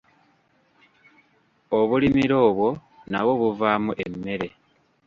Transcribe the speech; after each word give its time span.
Obulimiro 1.77 2.35
obwo 2.47 2.67
nabwo 3.11 3.33
buvaamu 3.41 3.91
emmere. 4.05 4.47